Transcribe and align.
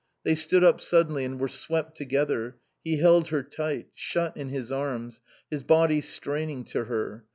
They 0.23 0.33
stood 0.33 0.63
up 0.63 0.81
suddenly 0.81 1.23
and 1.25 1.39
were 1.39 1.47
swept 1.47 1.95
together; 1.95 2.57
he 2.83 2.97
held 2.97 3.27
her 3.27 3.43
tight, 3.43 3.89
shut 3.93 4.35
in 4.35 4.49
his 4.49 4.71
arms, 4.71 5.21
his 5.51 5.61
body 5.61 6.01
straining 6.01 6.63
to 6.69 6.85
her. 6.85 7.25